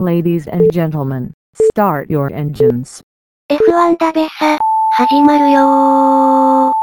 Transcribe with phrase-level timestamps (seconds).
[0.00, 1.32] Ladies and gentlemen,
[1.72, 3.02] start your engines.
[3.50, 4.58] F1 ダベサ、
[4.90, 6.79] 始まるよー。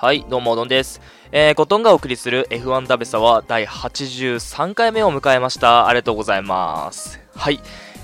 [0.00, 1.00] はい、どうも、どんです。
[1.32, 5.88] えー、コトンがお送りする F1 ダベサは第83回目を迎えました。
[5.88, 7.18] ありがとうございます。
[7.34, 7.58] はい、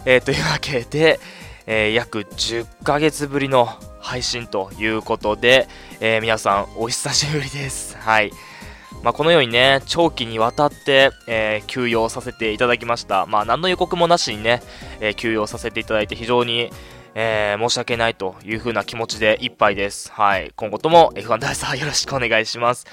[0.05, 1.21] えー、というわけで、
[1.69, 3.69] えー約10ヶ月ぶりの
[4.01, 5.69] 配信ということで、
[6.01, 7.97] えー皆さん、お久しぶりです。
[7.97, 8.33] はい。
[9.05, 13.27] まあ、このようにね、長期にわたって、えー休養させていただきました。
[13.27, 14.65] まあ、何の予告もなしにね、
[14.99, 16.73] えー休養させていただいて非常に、
[17.15, 20.11] えー申し訳ないという風な気持ちでいっぱいです。
[20.13, 20.53] はい。
[20.57, 22.87] 今後とも F1 ダイサーよろしくお願いします。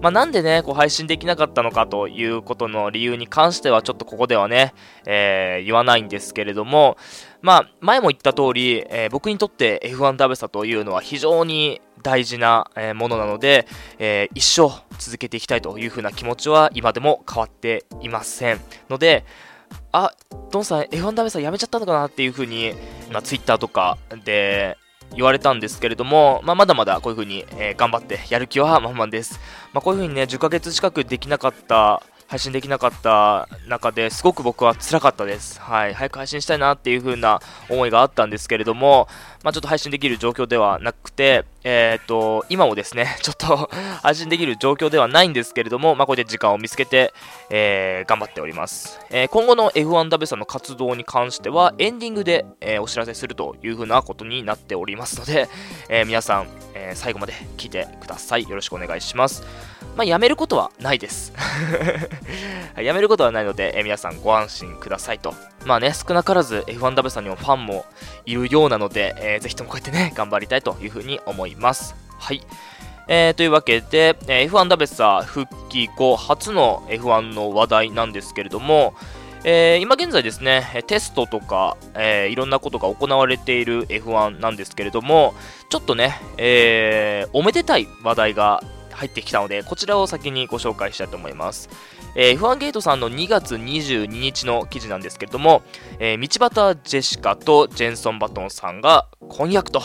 [0.00, 4.72] まあ、なんでね、こう配信できなかったのかということの理由に関してはちょっとここではね、
[5.06, 6.96] えー言わないんですけれども、
[7.42, 13.66] まあ、前も言った通り、えー僕にとって F1 ダベサというのは非常に大事な、ものなので、
[13.98, 18.60] えー一生続けていきたいという風な気持ちは今でも変わっていません。
[18.88, 19.24] ので、
[19.92, 20.12] あ、
[20.50, 22.74] ドンさん F1 ダベサやめちゃったのかなっていう風に、
[23.10, 24.76] まあ、Twitter とかで
[25.14, 29.40] 言われたんですけれども、まあ、まだまだこういう風に、えー頑張ってやる気は満々です。
[29.72, 32.02] まあ、こういう風にね、10ヶ月近くできなかった、
[32.34, 35.60] 配信できなかった中ですごく僕は辛かったです。
[35.60, 35.94] はい。
[35.94, 37.40] 早く配信したいなっていう風な
[37.70, 39.06] 思いがあったんですけれども、
[39.44, 43.70] まあ、ちょっと配信できる状況ではなくて、えっ、と、今もですね、 ちょっと
[44.02, 47.14] 配信できる状況ではないんですけれども、まあ、こうやって時間を見つけて、
[47.50, 48.98] えー頑張っております。
[49.10, 55.48] えー今後の F1 ダベさんの活動に関しては、エンディングで、えお知らせするという風なことになっておりますので、
[55.88, 58.48] え皆さん、え最後まで聞いてください。
[58.48, 59.44] よろしくお願いします。
[59.96, 61.32] まあ、やめることはないです。
[62.74, 65.34] はいやめることはないので、えー皆さんご安心くださいと。
[65.64, 67.84] まあね、少なからず F1 ダベさんにもファンも
[68.26, 71.94] いるようなので、えーぜひともこうやってね、頑張りたいというふうに思います。
[72.18, 72.42] はい。
[73.06, 78.94] えーというわけで、えー F1 ダベサ復帰後初の F1 の話題なんですけれども、
[79.44, 85.34] えー今現在ですね、えーテストとか、えーいろんなことが行われている F1 なんですけれども、
[85.68, 88.60] ちょっとね、えーおめでたい話題が
[88.94, 91.68] 入ってきたので、こちらを先にご紹介したいと思います。
[92.16, 95.62] えー F1 ゲートさんの2月22日の記事なんですけれども、
[95.98, 99.82] えー道端ジェシカとジェンソン・バトンさんが婚約と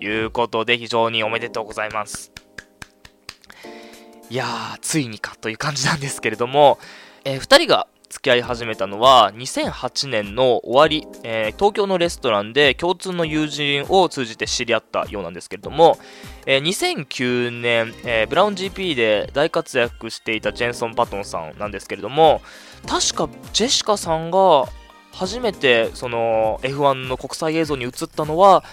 [0.00, 2.32] いうことで非常におめでとうございます。
[4.30, 6.78] いやー、ついにかという感じなんですけれども、
[7.24, 15.98] え2人が付き合い始めたのは2008年の終わり、えー東京のレストランで共通の友人を通じて知り合ったようなんですけれども、
[16.44, 22.42] えー2009年、えーブラウン GP で大活躍していたジェンソン・バトンさんなんですけれども
[22.86, 24.66] 確かジェシカさんが
[25.12, 28.64] 初めてその F1 の国際映像に映ったのは、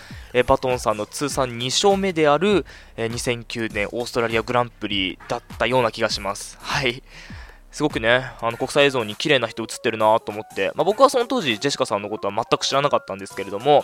[0.48, 6.58] バトンさんの通算2勝目である、え2009年オーストラリアグランプリだったような気がします。
[6.62, 7.04] はい。
[7.72, 13.84] すごくね、あの国際映像に綺麗な人映ってるなと思って、まあ、僕はその当時、ジェシカさんのことは全く知らなかったんですけれども、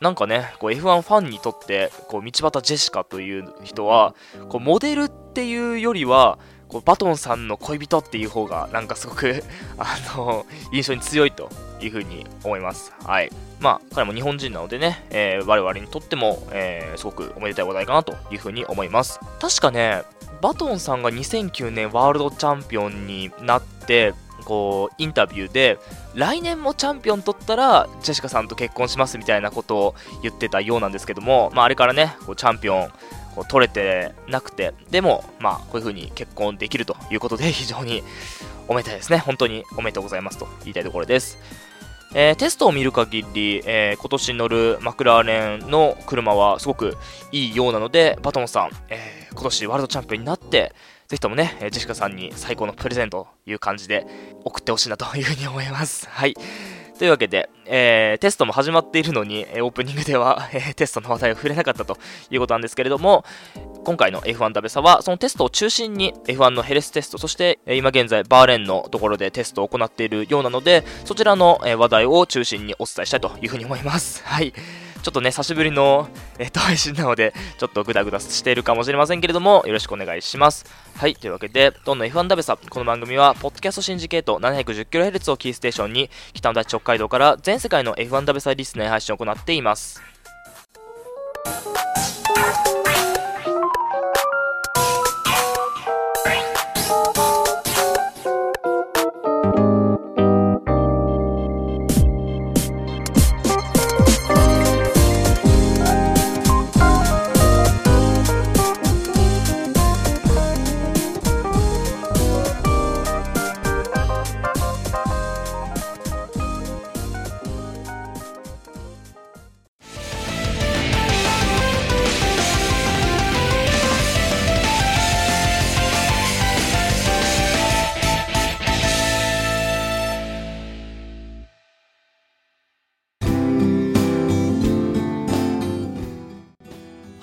[0.00, 4.14] なんかね、F1 ファンにとって、こう道端ジェシカという人は、
[4.48, 9.44] こうモデルっていうよりは、こうバトンさんの恋人っていう方が、なんかすごく
[9.78, 11.50] あの印象に強いと
[11.82, 12.94] いうふうに思います。
[13.04, 13.30] はい。
[13.58, 19.20] まあ、彼も日本人なのでね、えー我々にとっても、えーすごくおめでたい話題かなというふうに思います。
[19.38, 20.02] 確かね、
[20.40, 24.14] バトンさんが2009年ワールドチャンピオンになって、
[24.44, 25.78] こう、インタビューで、
[26.14, 32.88] 来年もチャンピオン取ったら、ジェシカさんと結婚しますみたいなことを言ってたようなんですけども、まあ、あれからね、こうチャンピオン、
[33.34, 38.02] こう取れてなくて、でも、まあ、こういう風に結婚できるということで、非常に
[38.66, 39.18] おめでたいですね。
[39.18, 41.38] 本当におめでとうございますと言いたいところです。
[42.12, 46.96] えーテストを見る限り、えー今年乗るマクラーレンの車はすごく
[47.30, 50.74] いいようなので、バトンさん、えー今年ワールドチャンピオンになって、
[51.06, 54.06] ぜひともね、ジェシカさんに最高のプレゼントという感じで
[54.44, 56.08] 送ってほしいなというふうに思います。
[56.08, 56.34] はい。
[57.00, 61.96] というわけで、えーテストも始まっているのに、オープニングでは、 えーテストの話題を触れなかったと
[62.30, 63.24] いうことなんですけれども、
[63.84, 74.22] 今回の F1 ダベサは、そのテストを中心に F1 のヘレステスト、そして、今現在バーレーンのところでテストを行っているようなので、そちらの、話題を中心にお伝えしたいというふうに思います。
[74.26, 74.52] はい。
[75.02, 76.08] ちょっとね、久しぶりの、
[76.38, 80.66] えっと配信なので、ちょっとグダグダしているかもしれませんけれども、よろしくお願いします。
[80.96, 90.02] はい、というわけで、どんどん F1 ダベサ、この番組は、ポッドキャストシンジケート 710kHz をキーステーションに、北の大地北海道から全世界の F1 ダベサリスナー配信を行っています。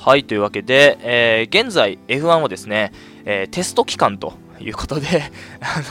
[0.08, 2.94] はい、というわけで、えー現在 F1 はですね、
[3.26, 5.06] えーテスト期間ということで、
[5.60, 5.82] あ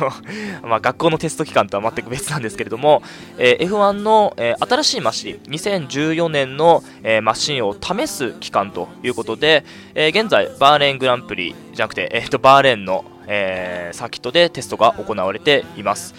[0.62, 3.02] の、まあ、学校のテスト期間とは全く別なんですけれども、
[3.36, 16.14] えー F1 の、えー新しいマシン、2014年の、えーマシンを試す期間ということで、え現在、バーレーングランプリじゃなくて、えーとバーレーンの、えサーキットでテストが行われています。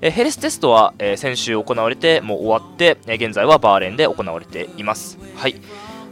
[0.00, 5.18] えヘレステストは、え先週行われてもう終わって、え現在はバーレーンで行われています。
[5.36, 5.56] はい。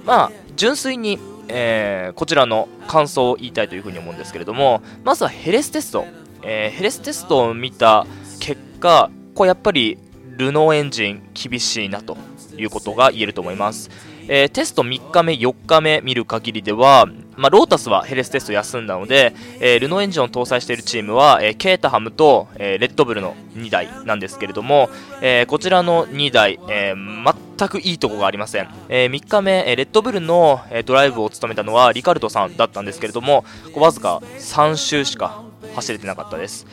[0.04, 1.19] まあ、純粋に、
[1.52, 6.05] えーこちらの感想を言いたいというふうに思うんですけれども、まずはヘレステスト。
[6.43, 8.06] えーヘレステストを見た
[8.41, 9.99] 結果、これやっぱり
[10.37, 12.17] ルノーエンジン厳しいなと
[12.56, 13.91] いうことが言えると思います。
[14.29, 17.06] えーテスト3日目、4日目見る限りでは、
[17.37, 24.88] まあ、ロータスはヘレステスト休んだので、えールノーエンジンを搭載しているチームは、えケータハムと、えレッドブルの2台なんですけれども、
[25.20, 35.42] えこちらの2台、えー全くいいとこがありません、え3日目、えレッドブルの、えドライブを務めたのはリカルドさんだったんですけれどもこわずか3周しか
[35.74, 36.66] 走れてなかったです。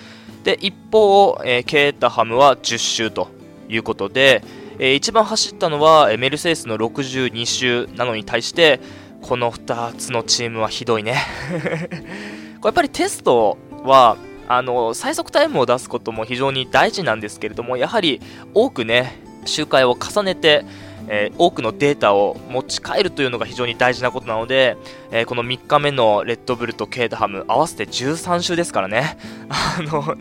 [0.46, 3.28] で一方、えーケータハムは10周と
[3.68, 4.44] いうことで、
[4.80, 8.80] えー一番走ったのはえーメルセデスの62周なのに対して
[9.22, 11.18] この2つのチームはひどいね。
[12.62, 14.16] これやっぱりテストは
[14.48, 18.22] あの最速タイムを出すことも非常に大事なんですけれどもやはり
[18.54, 20.66] 多くね周回を重ねて、
[21.08, 24.78] えー多くのデータを持ち帰るというのが非常に大事なことなので、
[25.12, 29.18] えーこの3日目のレッドブルとケータハム合わせて13周ですからね。
[29.50, 30.16] あの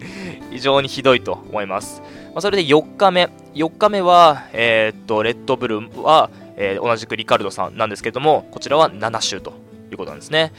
[0.50, 3.28] 非常にひどいと思います、まあ、それで4日目。
[3.54, 9.52] 4日目は、えーっとレッドブルは、え同じくリカルドさんなんですけどもこちらは7周と
[9.90, 10.52] いうことなんですね。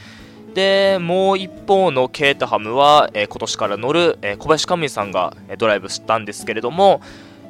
[0.54, 7.00] でもう一方のケータハムは、え今年から乗る、え小林カムイさんが、ドライブしたんですけれども、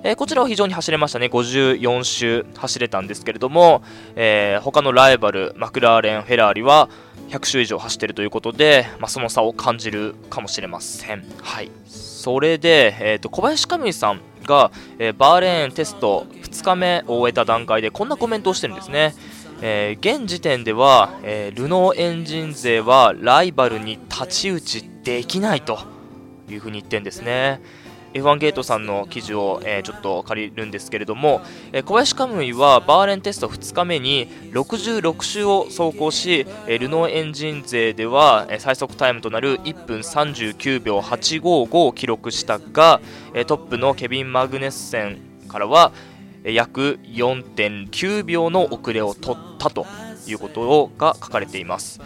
[0.05, 1.27] えーこちらは非常に走れましたね。
[1.27, 3.83] 54周走れたんですけれども、
[4.15, 6.89] えー他のライバルマクラーレンフェラーリは
[7.31, 11.25] 100周以上走っているということで、まあ、その差を感じるかもしれません。
[11.43, 11.71] はい。
[11.87, 19.15] それで、えーと小林カムイさんが、えーバーレーンテスト2日目を終えた段階でこんなコメントをしてるんですね。
[19.63, 25.81] えー現時点では、えールノーエンジン勢はライバルに太刀打ちできないと
[26.49, 27.61] いうふうに言ってるんですね。
[28.15, 31.41] F1 ゲートさんの記事を、えーちょっと借りるんですけれども、
[31.73, 43.01] えー小林カムイはバーレンテスト2日目に66周を走行し、えールノーエンジン勢では、えー最速タイムとなる1分39秒855を記録したが、
[43.35, 45.19] えートップのケビン・マグネッセン
[45.49, 45.93] からは、
[46.45, 49.87] えー約4.9秒の遅れを取ったと
[50.27, 52.01] いうことが書かれています。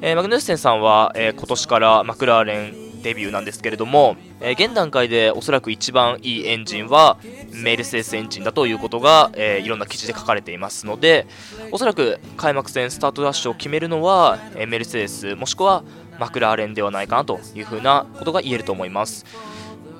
[0.00, 7.18] えーマグヌッセンさんは、えー今年からマクラーレンデビューなんですけれども、えー現段階でおそらく一番いいエンジンは
[7.52, 11.26] メルセデスエンジンだということが、えーいろんな記事で書かれていますので
[11.70, 15.84] おそらく開幕戦スタートダッシュを決めるのは、えーメルセデスもしくは
[16.18, 19.24] マクラーレンではないかなというふうなことが言えると思います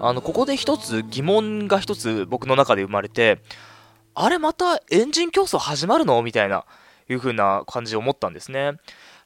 [0.01, 3.39] あのここで一つ疑問が一つ僕の中で生まれて
[4.15, 6.21] あれまたエンジン競争始まるの？
[6.23, 6.65] みたいな
[7.09, 8.73] いう風な感じで思ったんですね。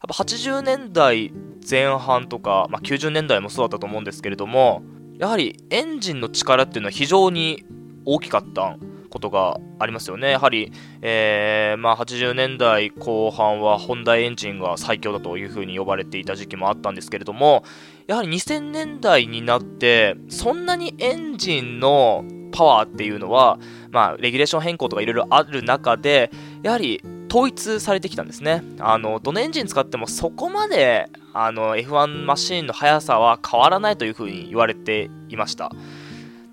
[0.02, 1.32] やっぱ80年代
[1.68, 4.82] 前半とか、まあ、90年代もそうだったと思うんですけれども
[5.18, 7.64] やはりエンジンの力っていうのは非常に
[8.04, 8.76] 大きかった
[9.10, 10.32] ことがありますよね。
[10.32, 17.64] やはり、えーまあ、80年代後半はホンダエンジンが最強だというふうに呼ばれていた時期もあったんですけれども
[18.06, 23.58] やはり2000年代になってそんなにエンジンのパワーっていうのは、
[23.90, 26.30] まあ、レギュレーション変更とかいろいろある中で
[26.62, 28.62] やはり統一されてきたんですね。
[28.78, 35.70] あのどのエンジン使ってもそこまであの F1 マシーンの速さは変わらないというふうに言われていました。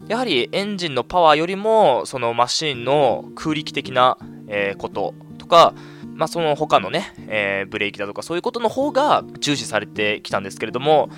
[0.07, 5.73] やはりエンジンのパワーよりもそのマシーンの空力的な、えーこととか、
[6.13, 11.09] まあ、その他のね、えーブレーキだとかそういうことの方が重視されてきたんですけれども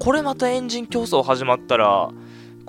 [0.00, 2.10] これまたエンジン競争始まったら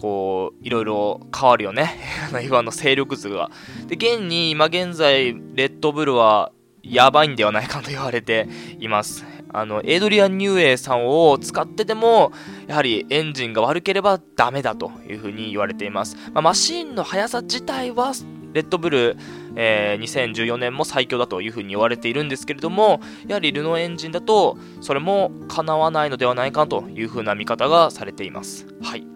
[0.04, 1.98] こういろいろ変わるよね。
[2.34, 3.50] F1 の勢力図が。
[3.88, 9.24] で現に今現在レッドブルはやばいんではないかと言われています。
[9.54, 12.34] あのエイドリアン・ニューエイさんを使ってでも
[12.68, 18.14] やはりエンジンが悪ければダメだというふうに言われています、まあマシンの速さ自体は
[18.52, 19.16] レッドブル、
[19.56, 28.68] えー2014年も最強だというふうに言われているんですけれどもやはりルノーエンジンだとそれも叶わないのではないかというふうな見方がされています。
[28.82, 29.13] はい。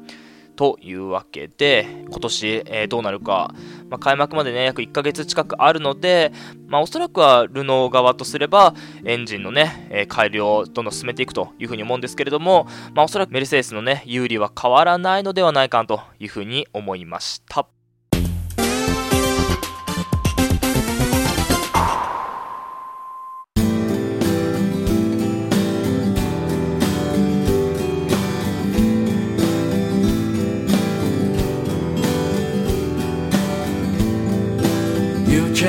[0.58, 3.54] というわけで、今年、えーどうなるか、
[3.90, 6.34] まあ、開幕までね、約1ヶ月近くあるので、
[6.68, 8.74] まあ、おそらくはルノー側とすれば、
[9.06, 17.77] エンジンのね、えー改良をどんどん進めていくというふうに思うんですけれども、まあ、おそらくメルセデスのね、有利は変わらないのではないかというふうに思いました。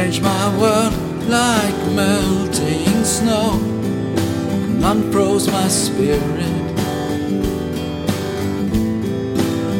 [0.08, 0.94] Change my world
[1.28, 6.22] like melting snow and unfroze my spirit.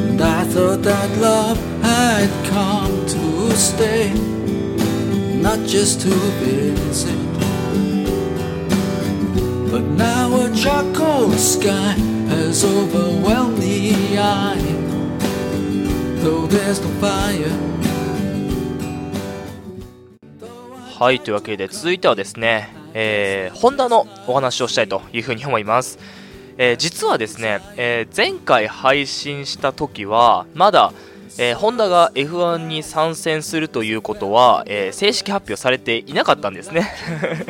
[0.04, 4.12] And I thought that love had come to stay,
[5.40, 6.10] not just to
[6.44, 7.16] visit.
[9.72, 11.94] But now a dark charcoal sky
[12.28, 14.60] has overwhelmed the eye,
[16.20, 17.77] though there's no fire.
[20.98, 25.96] はい、というわけで続いてはですね、えー、ホンダのお話をしたいというふうに思います。
[26.56, 30.92] えー実はですね、えー前回配信した時は、まだ、
[31.38, 36.92] えーホンダが F1 に参戦するということは、えー正式発表されていなかったんですね。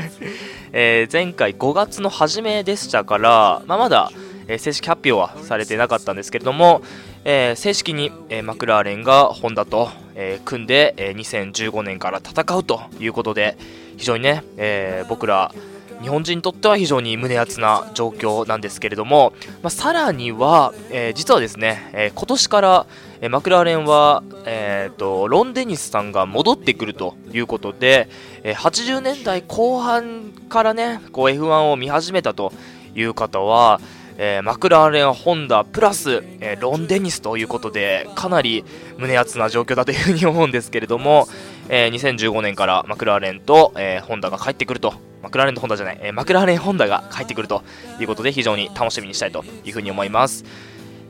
[0.73, 4.13] えー前回5月の初めでしたから、まあ、まだ、
[4.47, 6.83] え正式発表はされてなかったんですけれども、
[7.31, 13.59] えー正式に、えーマクラーレンがホンダと、えー組んで、え2015年から戦うということで
[13.99, 15.53] 非常にね、え僕ら
[16.01, 22.87] 日本人にとっては非常に胸熱な状況なんですけれども、まあ、さらには、えー実はですね、えー今年から、
[23.21, 28.09] えーマクラーレンは、えーとロン・デニスさんが戻ってくるということで、
[28.43, 32.55] え80年代後半からねこう F1 を見始めたと
[32.95, 33.83] いう方は、
[34.21, 38.65] えーマクラーレン、ホンダプラス、えーロン・デニスということでかなり
[38.99, 41.29] 胸熱な状況だというふうに思うんですけれども、
[41.69, 47.63] えー2015年からマクラーレンと、えーホンダが帰ってくるとマクラーレンとホンダじゃない、えーマクラーレン、ホンダが帰ってくると
[48.01, 50.45] いうことで非常に楽しみにしたいというふうに思います。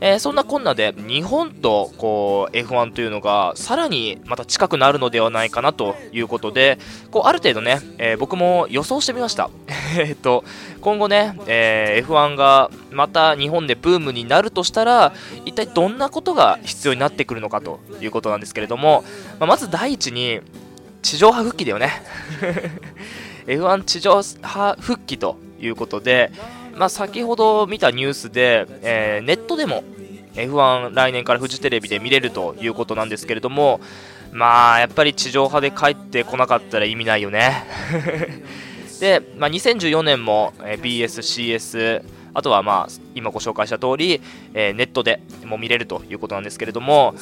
[0.00, 6.78] えーそんなこんなで日本とこう F1 というのがさらにまた近くなるのではないかなということで
[7.10, 9.50] こうある程度ね、えー僕も予想してみました。
[9.98, 10.44] えっと
[10.80, 15.12] 今後ね、えー F1 がまた日本でブームになるとしたら
[15.44, 19.04] 一体どんなことが必要になってくるのかということなんですけれども、
[19.38, 20.40] まあまず第一に
[21.02, 22.02] 地上波復帰だよね。
[23.46, 26.30] F1 地上波復帰ということで、
[26.78, 29.82] まあ、先ほど見たニュースで、えーネットでも
[30.34, 33.80] F1 来年からフジテレビで見れるということなんですけれども
[34.30, 37.64] まあやっぱり地上波で帰ってこなかったら意味ないよね。
[39.00, 42.02] で、まあ、2014年も、BS、CS
[42.34, 44.20] あとはまあ今ご紹介した通り、
[44.54, 47.14] えーネットでも見れるということなんですけれども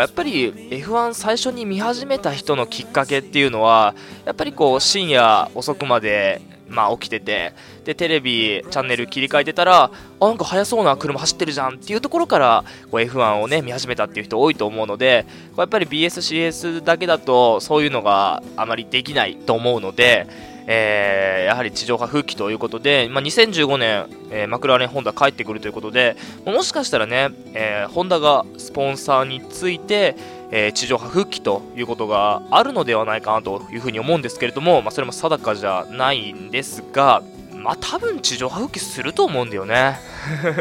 [0.00, 7.52] やっぱり F1 最初に見始めた人のきっかけっていうのはやっぱりこう深夜遅くまでまあ起きてて
[7.84, 20.26] でテレビチャンネル切り替えてたらあなんか速そうな車走ってるじゃんっていうところからこう F1 をね見始めたっていう人多いと思うのでこうやっぱり BSCS だけだとそういうのがあまりできないと思うので、
[20.66, 26.16] えーやはり地上波復帰ということで、まあ、2015年、えーマクラーレン・ホンダ帰ってくるということで
[26.46, 30.16] もしかしたらね、えーホンダがスポンサーについて、
[30.50, 39.98] えー地上波復帰ということがあるのではないかなというふうに思うんですけれども、まあ、それも定かじゃないんですが、まあ、多分地上波復帰すると思うんだよね。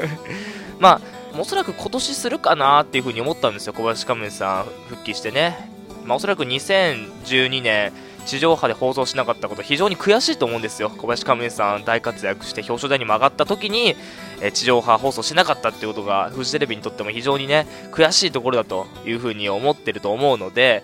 [0.80, 5.70] まあおそらく今年するかなっていうふうに思ったんですよ、小林カメさん復帰してね。
[6.06, 7.92] まあ、おそらく2012年、
[8.25, 13.96] 地上波で放送しなかったこと、非常に悔しいと思うんですよ、小林カメさん大活躍して表彰台にも上がった時に、
[14.42, 20.84] えー地上波放送しなかったっていうことが、フジテレビにとっても非常にね、悔しいところだというふうに思ってると思うので、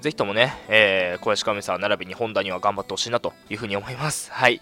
[0.00, 4.30] ぜひともね、えー小林カメさん並びにホンダには頑張ってほしいなというふうに思います。
[4.32, 4.60] はい。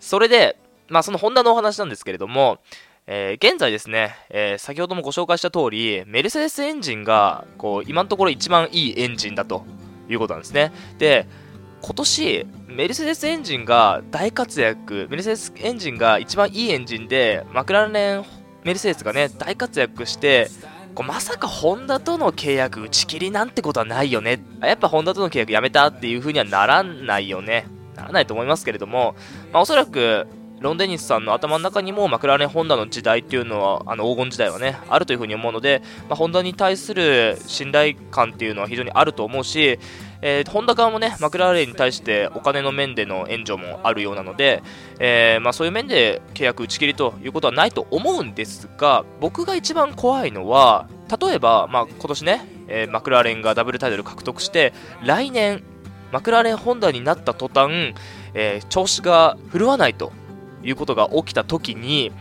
[0.00, 0.56] それで、
[0.88, 2.58] まあ、そのホンダのお話なんですけれども、
[3.06, 9.64] えー現在ですね、えー先ほどもご紹介した通り、メルセデスエンジンが、こう、今のところ一番いいエンジンだと
[10.08, 10.72] いうことなんですね。
[10.98, 11.26] で、
[11.82, 18.24] 今年、メルセデスエンジンが大活躍、メルセデスエンジンが一番いいエンジンで、マクラーレン、
[18.64, 20.48] メルセデスがね、大活躍して、
[20.94, 24.40] こうまさかホンダとの契約打ち切りなんてことはないよね。
[24.62, 27.66] やっぱホンダとの契約やめたっていう風にはならないよね。
[27.94, 29.14] ならないと思いますけれども、
[29.52, 30.26] まあ、おそらく
[30.66, 39.78] ロン・デニスさんの頭の中にもマクラーレン・ホンダの時代っていうのはあの黄金時代はねあるというふうに思うので、まあ、ホンダに対する信頼感っていうのは非常にあると思うし、
[40.22, 44.64] えーホンダ側もねマクラーレンに対してお金の面での援助もあるようなので、
[44.98, 50.88] えーまあ、そういう面で契約打ち切りということはないと思うんですが僕が一番怖いのは
[51.20, 54.72] 例えば、まあ、今年ね、えーマクラーレンがダブルタイトル獲得して
[55.04, 55.62] 来年
[56.10, 57.94] マクラーレン・ホンダになった途端、
[58.34, 60.12] えー調子が振るわないと。
[60.68, 62.12] いうことが起きた時に、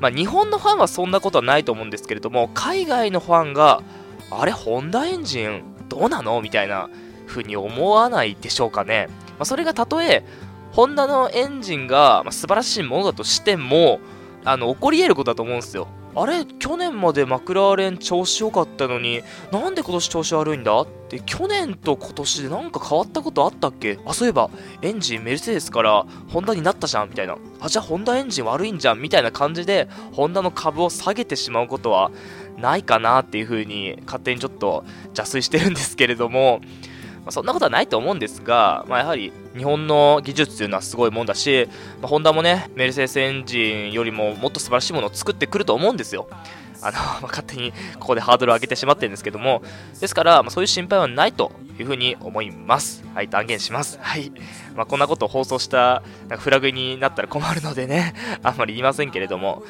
[0.00, 3.82] まあ、日本のファンはそんなことはないと思うんですけれども海外のファンが
[4.30, 6.40] あれホンダエンジンどうなの？
[6.42, 6.90] みたいな
[7.26, 10.24] 風に思わないでしょうかね、まあ、それがたとえ
[10.72, 14.00] ホンダのエンジンがまあ素晴らしいものだとしても
[14.44, 15.88] あの起こり得ることだと思うんですよ。
[16.18, 19.20] あれ去年までマクラーレン調子良かったのに
[19.52, 20.80] なんで今年調子悪いんだ？
[20.80, 23.98] って去年と今年でなんか変わったことあったっけ？
[24.06, 24.48] あそういえば
[24.80, 27.36] エンジンメルセデスからホンダになったじゃんみたいな。
[27.60, 29.02] あじゃあホンダエンジン悪いんじゃん？
[29.02, 32.10] みたいな感じでホンダの株を下げてしまうことは
[32.56, 36.62] ないかなっていう風に勝手にちょっと邪推してるんですけれども
[37.26, 41.68] まあ、そんなことはないと思うんですが、まあ、やはり日本の技術というのはすごいもんだし、
[42.00, 46.28] まあ、ホンダもね、メルセデスエンジンよりももっと素晴らしいものを作ってくると思うんですよ。
[46.82, 49.62] あの、 ま、勝手にここでハードルを上げてしまってるんですけども、
[50.00, 53.04] ですから、まあ、そういう心配はないというふうに思います。
[53.12, 53.98] はい、断言します。
[54.00, 54.30] はい。
[54.76, 56.04] まあ、こんなことを放送した
[56.38, 58.14] フラグになったら困るのでね、
[58.44, 59.64] あんまり言いませんけれども、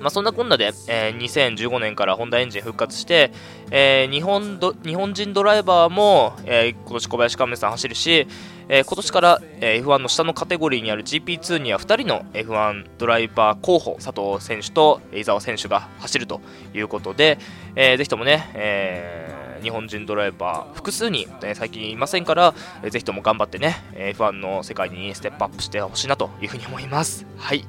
[0.00, 3.32] まあ、そんなこんなで、えー、2015年からホンダエンジン復活して、
[3.70, 8.26] えー、日本ど日本人ドライバーも、えー、今年小林亀さん走るし、
[8.68, 16.40] えー、今年から、えー、F1 の下のカテゴリーにある GP2 には2人の F1 ドライバー候補佐藤選手と伊沢選手が走ると
[16.74, 17.38] いうことで、
[17.76, 27.26] えー、ぜひともね、えー、日本人ドライバー複数に、えー、最近いませんから、えー、ぜひとも頑張ってね F1 の世界にステップアップしてほしいなというふうに思います。
[27.36, 27.64] はい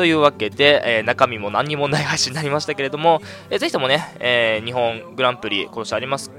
[0.00, 6.30] というわけで、えー、中身も何にもない配信になりましたけれども、えー、ぜひともね、えー、日本グランプリ今年あります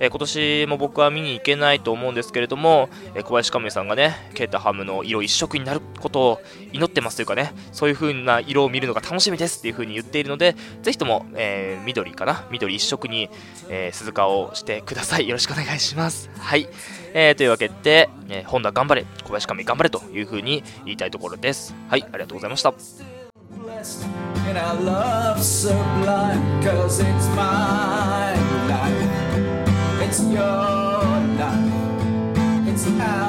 [0.00, 13.28] えー、今年も僕は見に行けないと思うんですけれども、えー、小林亀さんがね、ケータハムの色一色になることを祈ってますというかね、そういう風な色を見るのが楽しみですっていう風に言っているので、ぜひとも、えー、緑かな、緑一色に、
[13.68, 15.28] え鈴鹿をしてください。
[15.28, 16.30] よろしくお願いします。
[16.38, 16.68] はい。
[17.14, 21.74] えー、というわけで、えー、ホンダ頑張れ、小林亀頑張れという風に言いたいところです。
[21.88, 22.74] はい、ありがとうございました。
[24.46, 28.34] And I love sublime, cause it's my
[28.68, 29.23] life.
[30.14, 30.44] It's your
[31.40, 32.68] life.
[32.68, 33.23] It's our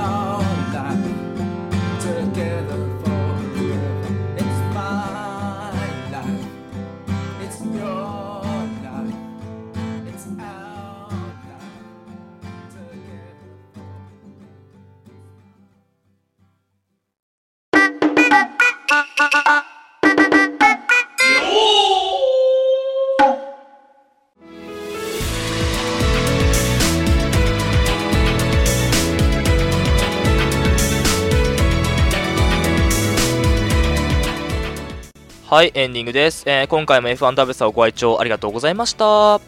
[35.55, 36.43] はい、エンディングです。
[36.47, 39.05] えー、今回も F1 ダベサをご愛聴ありがとうございました。
[39.05, 39.39] は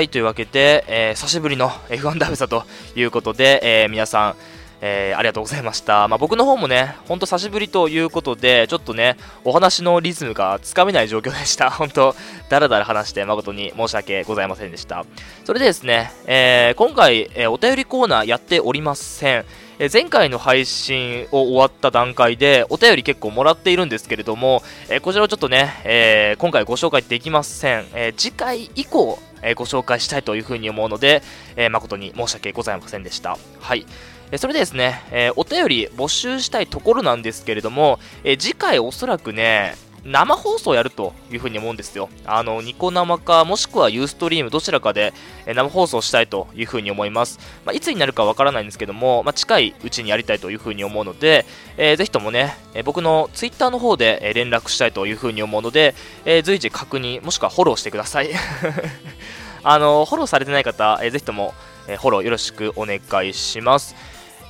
[0.00, 4.34] い、というわけで、えー、久しぶりの F1 ダベサということで、えー、皆さん、
[4.80, 6.08] えー、ありがとうございました。
[6.08, 11.68] まあ、僕の方もね、ほんと久しぶりということで、ちょっとね、お話のリズムがつかめない状況でした。
[11.68, 12.16] 本当
[12.48, 15.04] だらだら話して誠に申し訳ございませんでした。
[15.44, 19.44] それでですね、えー、今回、えー、お便りコーナーやっておりません。
[19.78, 27.84] え前回の配信を終わった段階でお便り結構もらっているんですけれども、えこちらをちょっとね、えー、今回ご紹介できません。
[27.94, 31.22] え次回以降、えご紹介したいというふうに思うので、
[31.56, 33.36] え誠に申し訳ございませんでした。
[33.60, 33.86] はい。
[34.38, 39.76] それでですね、えお便り募集したいところなんですけれども、え次回おそらくね、
[40.06, 42.08] 生放送やるというふうに思うんですよ。
[42.24, 45.12] あの、ニコ生か、もしくはユーストリーム、どちらかで
[45.46, 47.40] 生放送したいというふうに思います。
[47.64, 51.44] まあ、いつになるかわからないんですけども、まあ、近いうちにやりたいというふうに思うので、
[51.76, 58.30] えー、ぜひともね、え僕のツイッターの方で連絡したいというふうに思うので、えー、随時確認、もしくはフォローしてください。
[59.64, 61.52] あの、フォローされてない方、えー、ぜひとも、
[61.88, 63.94] えフォローよろしくお願いします。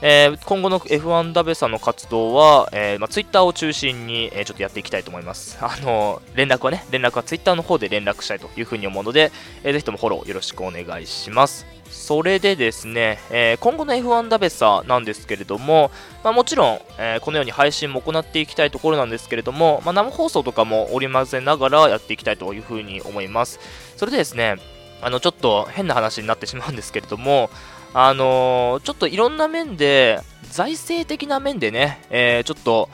[0.03, 5.57] えー、今後の F1 ダベさんの活動は、えーまあ、ツイッターを中心に、えー、ちょっとやっていきたいと思います。
[5.65, 9.33] あの連絡はね、連絡はツイッターの方で連絡したいというふうに思うので、
[9.65, 11.67] えー、ぜひともフォローよろしくお願いします。
[11.91, 15.91] それでですね、えー、今後の F1 ダベサなんですけれども、
[16.23, 23.61] まあ、もちろん、えー、このように配信も行っていきたいところなんですけれども、まあ、生放送とかも織り交ぜながらやっていきたいというふうに思います。
[23.97, 24.57] それでですね、
[25.01, 27.51] あのちょっと変な話になってしまうんですけれども、
[27.99, 32.91] あのー、ちょっといろんな面で、財政的な面でね、えー、ちょっと、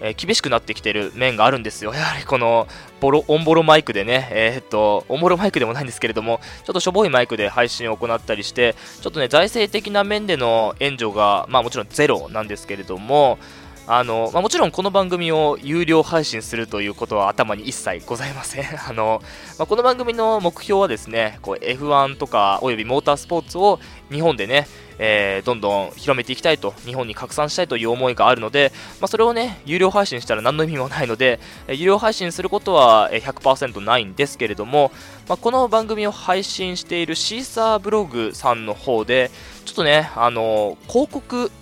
[0.00, 1.92] えー、厳しくなってきてる面があるんですよ。
[1.92, 2.66] やはりこの
[2.98, 13.38] ボロ、オンボロマイクでね、えー、っと、オンボロマイクでもないんですけれども、ちょっとしょぼいマイクで配信を行ったりして、ちょっとね、財政的な面での援助が、まあもちろんゼロなんですけれども、
[13.88, 18.64] あの、まあ、もちろんこの番組を有料配信するということは頭に一切ございません。
[18.88, 19.22] あの、
[19.58, 23.78] まあ、この番組の目標はですね、F1 とかおよびモータースポーツを
[24.10, 24.66] 日本でね、
[24.98, 34.90] えー、どんどん広めていきたいと、日本に拡散したいという思いがあるので、まあ、それをね、有料配信したら何の意味もないので、有料配信することは100%ないんですけれども、
[35.28, 39.30] まあ、この番組を配信しているシーサーブログさんの方で、
[39.64, 41.52] ちょっとね、あの広告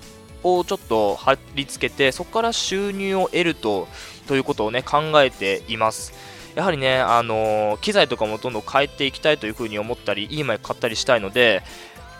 [0.45, 3.89] をちょっと貼り付けてそこから収入を得ると
[4.29, 6.13] ということをね考えています。
[6.55, 11.65] やはりね、あの機材とかもどんどん変えていきたいというふうに思ったり、いいマイク買ったりしたいので、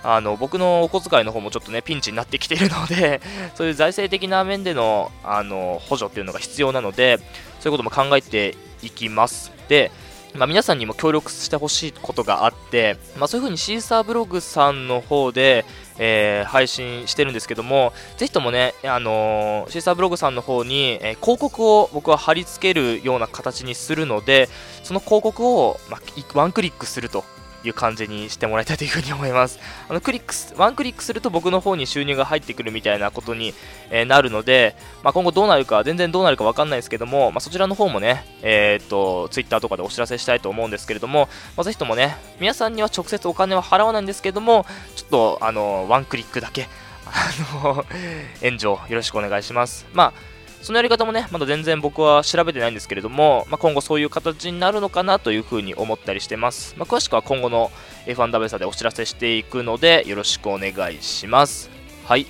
[0.05, 3.23] あの僕のお小遣いの方もちょっとねピンチになってきているので
[3.57, 7.17] そういう財政的な面でのあの補助っていうのが必要なので
[7.61, 9.91] そういうことも考えていきますで
[10.35, 15.65] まあ、皆さんにも協力してほしいことがあって、まあ、そういうふうにシーサーブログさんの方で、
[15.99, 24.49] えー、配信してるんですけども、ぜひともね、あのー、シーサーブログさんの方に、えー、広告を僕は貼り付けるような形にするので、
[24.83, 27.25] その広告を、まあ、ワンクリックすると。
[27.69, 29.59] いう感じにしてもらいたいというふうに思います。
[29.89, 33.55] あのクリックワンクリックすると僕の方に収入が入ってくるみたいなことに、
[33.91, 46.69] え、なるので、まあ、今後どうなるか、全然どうなるか分かんないですけども、まあ、そちらの方もね、えー、っと、Twitter とかでお知らせしたいと思うんですけれども、まあ、ぜひともね、皆さんには直接お金は払わないんですけども、ちょっと、あの、ワンクリックだけ、
[47.07, 47.31] あ
[47.63, 47.85] の、
[48.43, 49.87] 援助よろしくお願いします。
[49.93, 50.34] まあ
[50.65, 56.75] そのやり方もね、まだ全然僕は調べてないんですけれども、まあ、今後そういう形になるのかなというふうに思ったりしてます。
[56.79, 57.71] まあ、詳しくは今後の
[58.07, 61.69] F1 ダベサでお知らせしていくので、よろしくお願いします。
[62.07, 62.27] はい。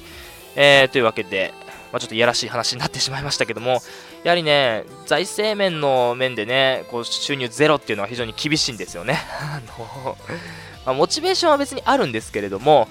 [0.56, 1.54] えー、というわけで、
[1.92, 3.80] まあ、ちょっといやらしい話になってしまいましたけども、
[4.24, 9.20] やはりね、財政面の面でね、こう収入ゼロっていうのは非常に厳しいんですよね。
[9.38, 10.16] あの
[10.86, 12.88] ま、モチベーションは別にあるんですけれども、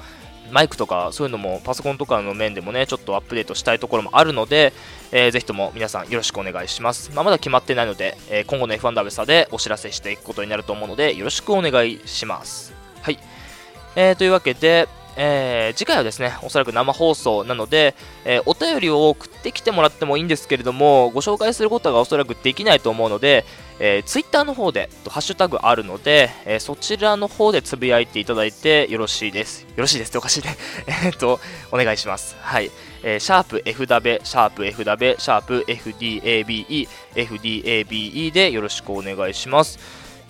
[0.54, 4.72] マイクとかそういうのもパソコンとかの面でもね、ちょっとアップデートしたいところもあるので、
[5.12, 7.12] えー、ぜひとも皆さんよろしくお願いします。
[7.16, 12.74] まあ、まだ決まってないので、えー、今後の F1 ダブサでお知らせしていくことになると思うので、よろしくお願いします。
[13.02, 13.18] はい。
[13.96, 23.46] えー、というわけで、えー、次回はですね、おそらく生放送なので、えー、お便りを送ってきてもらってもいいんですけれども、ご紹介することがおそらくできないと思うので、
[23.80, 29.64] えー、Twitter の方で、ハッシュタグあるので、えー、そちらの方でつぶやいていただいてよろしいです。
[29.64, 30.56] よろしいですっておかしいね。
[31.06, 31.40] えっと、
[31.72, 32.36] お願いします。
[32.42, 32.72] はい。
[33.04, 39.80] えー、シャープ F ダベ、シャープ F ダベ、シャープ FDABE、FDABE でよろしくお願いします。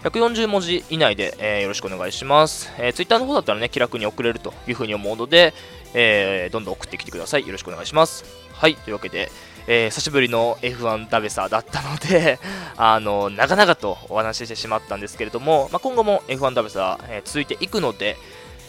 [0.04, 2.72] 140文字以内で、えー、よろしくお願いします。
[2.78, 5.54] えー、Twitter の方だったらね、気楽に送れるというふうに思うので、
[5.94, 7.46] えー、どんどん送ってきてください。
[7.46, 8.26] よろしくお願いします。
[8.54, 9.32] はい、というわけで、
[9.68, 12.40] えー、久しぶりの F1 ダベサーだったので
[12.78, 18.18] あの、長々とお話ししてしまったんですけれども、まあ、今後も F1 ダベサー、えー、続いていくので、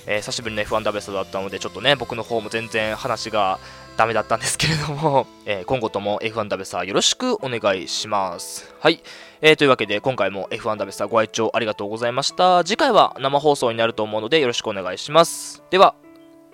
[0.07, 3.59] えー、久しぶりの F1 ダベサーだったので、ちょっとね、僕の方も全然話が
[3.97, 8.75] ダメだったんですけれども、 えー、今後とも F1 ダベサーよろしくお願いします。
[8.81, 9.03] はい。
[9.41, 12.65] えー、というわけで、今回も F1 ダベサーご愛聴ありがとうございました。
[12.65, 15.63] 次回は生放送になると思うので、よろしくお願いします。
[15.71, 15.95] では、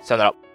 [0.03, 0.50] さよなら。